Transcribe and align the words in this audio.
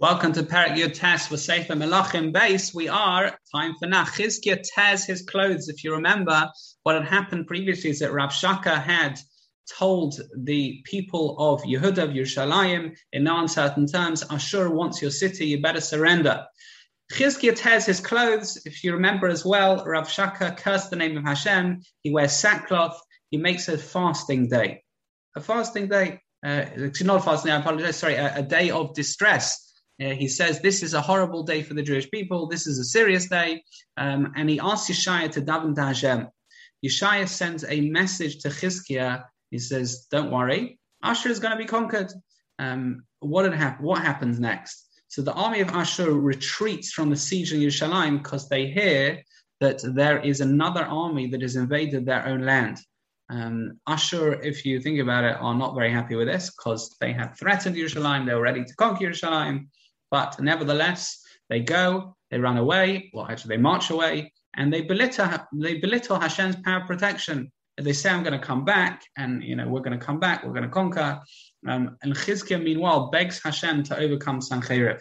Welcome 0.00 0.32
to 0.32 0.44
Perek 0.44 0.78
Yud 0.78 0.94
Tes 0.94 1.28
with 1.28 1.40
Sefer 1.40 1.74
Melachim 1.74 2.32
Beis. 2.32 2.74
We 2.74 2.88
are 2.88 3.38
time 3.54 3.74
for 3.78 3.86
now. 3.86 4.04
Chizkiah 4.04 4.62
tears 4.62 5.04
his 5.04 5.20
clothes. 5.20 5.68
If 5.68 5.84
you 5.84 5.92
remember, 5.92 6.50
what 6.84 6.94
had 6.94 7.04
happened 7.04 7.46
previously 7.46 7.90
is 7.90 7.98
that 7.98 8.10
Rav 8.10 8.32
Shaka 8.32 8.78
had 8.78 9.20
told 9.78 10.18
the 10.34 10.80
people 10.86 11.36
of 11.38 11.60
Yehuda, 11.64 11.98
of 11.98 12.10
Yerushalayim, 12.10 12.96
in 13.12 13.24
no 13.24 13.40
uncertain 13.40 13.86
terms, 13.86 14.24
Ashur 14.30 14.70
wants 14.70 15.02
your 15.02 15.10
city, 15.10 15.48
you 15.48 15.60
better 15.60 15.82
surrender. 15.82 16.46
Chizkiah 17.12 17.54
tears 17.54 17.84
his 17.84 18.00
clothes. 18.00 18.62
If 18.64 18.82
you 18.82 18.94
remember 18.94 19.28
as 19.28 19.44
well, 19.44 19.84
Rav 19.84 20.10
Shaka 20.10 20.56
cursed 20.56 20.88
the 20.88 20.96
name 20.96 21.18
of 21.18 21.24
Hashem. 21.24 21.82
He 22.02 22.10
wears 22.10 22.32
sackcloth. 22.32 22.98
He 23.30 23.36
makes 23.36 23.68
a 23.68 23.76
fasting 23.76 24.48
day. 24.48 24.82
A 25.36 25.42
fasting 25.42 25.88
day. 25.88 26.22
Uh, 26.42 26.64
not 27.02 27.20
a 27.20 27.22
fasting, 27.22 27.50
day, 27.50 27.54
I 27.54 27.60
apologize, 27.60 27.96
sorry, 27.96 28.14
a, 28.14 28.36
a 28.36 28.42
day 28.42 28.70
of 28.70 28.94
distress 28.94 29.66
uh, 30.00 30.10
he 30.10 30.28
says 30.28 30.60
this 30.60 30.82
is 30.82 30.94
a 30.94 31.00
horrible 31.00 31.42
day 31.42 31.62
for 31.62 31.74
the 31.74 31.82
Jewish 31.82 32.10
people. 32.10 32.46
This 32.46 32.66
is 32.66 32.78
a 32.78 32.84
serious 32.84 33.28
day, 33.28 33.62
um, 33.96 34.32
and 34.36 34.48
he 34.48 34.58
asks 34.60 34.90
Yeshaya 34.90 35.30
to 35.32 35.42
daven 35.42 35.74
to 35.74 35.82
Hashem. 35.82 36.28
Yeshaya 36.84 37.28
sends 37.28 37.64
a 37.68 37.80
message 37.90 38.38
to 38.38 38.48
Chizkiah. 38.48 39.24
He 39.50 39.58
says, 39.58 40.06
"Don't 40.10 40.30
worry, 40.30 40.78
Ashur 41.02 41.28
is 41.28 41.40
going 41.40 41.52
to 41.52 41.58
be 41.58 41.66
conquered." 41.66 42.12
Um, 42.58 43.04
what 43.20 43.52
happened? 43.52 43.86
What 43.86 44.02
happens 44.02 44.40
next? 44.40 44.86
So 45.08 45.22
the 45.22 45.32
army 45.32 45.60
of 45.60 45.70
Ashur 45.70 46.12
retreats 46.12 46.92
from 46.92 47.10
the 47.10 47.16
siege 47.16 47.52
of 47.52 47.58
Yerushalayim 47.58 48.22
because 48.22 48.48
they 48.48 48.66
hear 48.68 49.22
that 49.60 49.80
there 49.82 50.20
is 50.20 50.40
another 50.40 50.84
army 50.84 51.26
that 51.30 51.42
has 51.42 51.56
invaded 51.56 52.06
their 52.06 52.26
own 52.26 52.42
land. 52.42 52.78
Um, 53.28 53.80
Ashur, 53.86 54.40
if 54.40 54.64
you 54.64 54.80
think 54.80 54.98
about 54.98 55.24
it, 55.24 55.36
are 55.38 55.54
not 55.54 55.74
very 55.74 55.92
happy 55.92 56.16
with 56.16 56.28
this 56.28 56.50
because 56.50 56.96
they 57.00 57.12
had 57.12 57.36
threatened 57.36 57.76
Yerushalayim. 57.76 58.26
They 58.26 58.34
were 58.34 58.40
ready 58.40 58.64
to 58.64 58.74
conquer 58.76 59.06
Yerushalayim. 59.06 59.66
But 60.10 60.40
nevertheless, 60.40 61.22
they 61.48 61.60
go, 61.60 62.16
they 62.30 62.38
run 62.38 62.56
away, 62.56 63.10
well, 63.12 63.26
actually, 63.26 63.56
they 63.56 63.62
march 63.62 63.90
away, 63.90 64.32
and 64.56 64.72
they 64.72 64.82
belittle, 64.82 65.28
they 65.52 65.78
belittle 65.78 66.18
Hashem's 66.18 66.56
power 66.56 66.80
of 66.80 66.86
protection. 66.86 67.50
They 67.76 67.92
say, 67.92 68.10
I'm 68.10 68.22
going 68.22 68.38
to 68.38 68.46
come 68.46 68.64
back, 68.64 69.02
and 69.16 69.42
you 69.42 69.56
know, 69.56 69.68
we're 69.68 69.80
going 69.80 69.98
to 69.98 70.04
come 70.04 70.20
back, 70.20 70.44
we're 70.44 70.52
going 70.52 70.64
to 70.64 70.68
conquer. 70.68 71.20
Um, 71.66 71.96
and 72.02 72.14
Chizkiah, 72.14 72.62
meanwhile, 72.62 73.10
begs 73.10 73.40
Hashem 73.42 73.84
to 73.84 73.98
overcome 73.98 74.40
Sancheriv. 74.40 74.98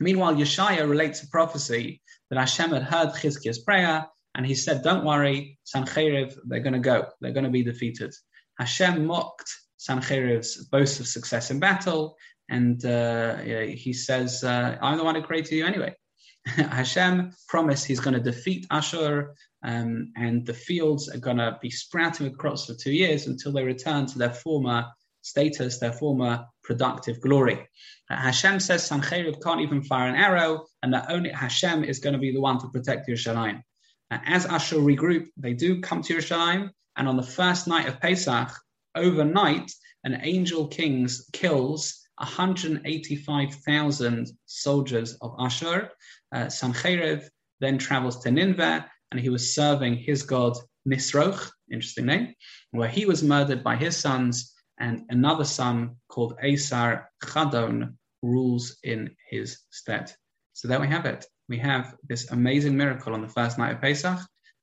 Meanwhile, 0.00 0.34
Yeshaya 0.34 0.88
relates 0.88 1.22
a 1.22 1.28
prophecy 1.28 2.02
that 2.30 2.38
Hashem 2.38 2.70
had 2.70 2.82
heard 2.82 3.14
Chizkiah's 3.14 3.60
prayer, 3.60 4.06
and 4.34 4.46
he 4.46 4.54
said, 4.54 4.82
Don't 4.82 5.04
worry, 5.04 5.58
Sancheriv, 5.64 6.36
they're 6.46 6.60
going 6.60 6.74
to 6.74 6.78
go, 6.78 7.06
they're 7.20 7.32
going 7.32 7.44
to 7.44 7.50
be 7.50 7.64
defeated. 7.64 8.14
Hashem 8.58 9.06
mocked 9.06 9.50
Sancheriv's 9.78 10.64
boast 10.66 11.00
of 11.00 11.06
success 11.06 11.50
in 11.50 11.58
battle, 11.58 12.16
and 12.48 12.84
uh, 12.84 13.36
he 13.38 13.92
says, 13.92 14.42
uh, 14.42 14.78
I'm 14.80 14.98
the 14.98 15.04
one 15.04 15.14
who 15.14 15.22
created 15.22 15.56
you 15.56 15.66
anyway. 15.66 15.94
Hashem 16.46 17.32
promised 17.48 17.86
he's 17.86 18.00
going 18.00 18.14
to 18.14 18.20
defeat 18.20 18.66
Ashur, 18.70 19.34
um, 19.62 20.12
and 20.16 20.46
the 20.46 20.54
fields 20.54 21.08
are 21.08 21.18
going 21.18 21.36
to 21.36 21.58
be 21.60 21.70
sprouting 21.70 22.26
with 22.26 22.38
crops 22.38 22.66
for 22.66 22.74
two 22.74 22.92
years 22.92 23.26
until 23.26 23.52
they 23.52 23.64
return 23.64 24.06
to 24.06 24.18
their 24.18 24.32
former 24.32 24.86
status, 25.22 25.78
their 25.78 25.92
former 25.92 26.46
productive 26.62 27.20
glory. 27.20 27.68
Uh, 28.10 28.16
Hashem 28.16 28.60
says 28.60 28.88
Sancheriv 28.88 29.42
can't 29.42 29.60
even 29.60 29.82
fire 29.82 30.08
an 30.08 30.14
arrow, 30.14 30.64
and 30.82 30.94
that 30.94 31.10
only 31.10 31.30
Hashem 31.30 31.84
is 31.84 31.98
going 31.98 32.14
to 32.14 32.18
be 32.18 32.32
the 32.32 32.40
one 32.40 32.58
to 32.60 32.68
protect 32.68 33.08
Yerushalayim. 33.08 33.62
Uh, 34.10 34.18
as 34.24 34.46
Ashur 34.46 34.76
regroup, 34.76 35.26
they 35.36 35.52
do 35.52 35.80
come 35.80 36.02
to 36.02 36.14
Yerushalayim, 36.14 36.70
and 36.96 37.08
on 37.08 37.16
the 37.16 37.22
first 37.22 37.66
night 37.68 37.88
of 37.88 38.00
Pesach, 38.00 38.50
overnight, 38.94 39.70
an 40.04 40.20
angel 40.22 40.68
kings 40.68 41.28
kills 41.32 42.07
185,000 42.18 44.30
soldiers 44.46 45.14
of 45.20 45.34
Ashur. 45.38 45.90
Uh, 46.32 46.48
then 47.60 47.76
travels 47.76 48.20
to 48.20 48.30
Nineveh 48.30 48.86
and 49.10 49.20
he 49.20 49.30
was 49.30 49.52
serving 49.54 49.96
his 49.96 50.22
god 50.22 50.56
Nisroch, 50.88 51.50
interesting 51.70 52.06
name, 52.06 52.34
where 52.70 52.88
he 52.88 53.04
was 53.04 53.22
murdered 53.22 53.64
by 53.64 53.76
his 53.76 53.96
sons 53.96 54.54
and 54.78 55.02
another 55.08 55.44
son 55.44 55.96
called 56.08 56.36
Asar 56.42 57.10
Chadon 57.24 57.94
rules 58.22 58.76
in 58.84 59.10
his 59.28 59.58
stead. 59.70 60.12
So 60.52 60.68
there 60.68 60.80
we 60.80 60.88
have 60.88 61.06
it. 61.06 61.26
We 61.48 61.58
have 61.58 61.96
this 62.08 62.30
amazing 62.30 62.76
miracle 62.76 63.14
on 63.14 63.22
the 63.22 63.28
first 63.28 63.58
night 63.58 63.72
of 63.72 63.80
Pesach 63.80 64.20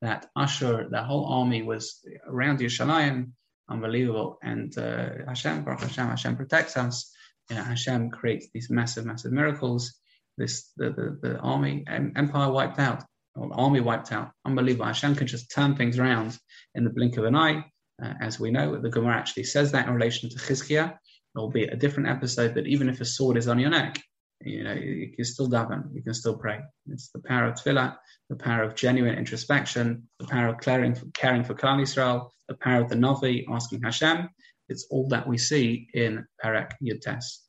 that 0.00 0.26
Ashur, 0.36 0.88
the 0.90 1.02
whole 1.02 1.26
army 1.26 1.62
was 1.62 2.00
around 2.26 2.60
Yerushalayim, 2.60 3.32
unbelievable. 3.68 4.38
And 4.42 4.76
uh, 4.78 5.10
Hashem, 5.26 5.64
Baruch 5.64 5.80
Hashem, 5.80 6.06
Hashem 6.06 6.36
protects 6.36 6.76
us 6.76 7.12
you 7.50 7.56
know, 7.56 7.62
Hashem 7.62 8.10
creates 8.10 8.48
these 8.52 8.70
massive, 8.70 9.06
massive 9.06 9.32
miracles. 9.32 9.94
This 10.36 10.70
the 10.76 10.90
the, 10.90 11.18
the 11.22 11.38
army 11.38 11.84
empire 11.88 12.50
wiped 12.50 12.78
out, 12.78 13.04
or 13.34 13.50
army 13.52 13.80
wiped 13.80 14.12
out. 14.12 14.30
Unbelievable. 14.44 14.86
Hashem 14.86 15.14
can 15.16 15.26
just 15.26 15.50
turn 15.50 15.74
things 15.74 15.98
around 15.98 16.38
in 16.74 16.84
the 16.84 16.90
blink 16.90 17.16
of 17.16 17.24
an 17.24 17.34
eye. 17.34 17.64
Uh, 18.00 18.14
as 18.20 18.38
we 18.38 18.50
know, 18.50 18.80
the 18.80 18.90
Gemara 18.90 19.16
actually 19.16 19.44
says 19.44 19.72
that 19.72 19.88
in 19.88 19.94
relation 19.94 20.30
to 20.30 20.36
Chizkiah, 20.36 20.96
albeit 21.36 21.72
a 21.72 21.76
different 21.76 22.08
episode. 22.08 22.54
That 22.54 22.66
even 22.66 22.88
if 22.88 23.00
a 23.00 23.04
sword 23.04 23.36
is 23.36 23.48
on 23.48 23.58
your 23.58 23.70
neck, 23.70 24.00
you 24.44 24.62
know 24.62 24.74
you 24.74 25.10
can 25.14 25.24
still 25.24 25.48
daven, 25.48 25.92
you 25.92 26.02
can 26.02 26.14
still 26.14 26.36
pray. 26.36 26.60
It's 26.86 27.10
the 27.10 27.20
power 27.20 27.48
of 27.48 27.54
tefillah, 27.54 27.96
the 28.28 28.36
power 28.36 28.62
of 28.62 28.76
genuine 28.76 29.16
introspection, 29.16 30.08
the 30.20 30.26
power 30.26 30.48
of 30.48 30.60
caring 30.60 30.94
for, 30.94 31.06
caring 31.14 31.42
for 31.42 31.54
Klal 31.54 31.80
Yisrael, 31.80 32.30
the 32.48 32.54
power 32.54 32.82
of 32.82 32.88
the 32.88 32.96
Navi 32.96 33.44
asking 33.50 33.82
Hashem. 33.82 34.28
It's 34.68 34.86
all 34.90 35.08
that 35.08 35.26
we 35.26 35.38
see 35.38 35.88
in 35.94 36.26
Perek 36.44 36.72
Yud 36.82 37.00
Tes. 37.00 37.47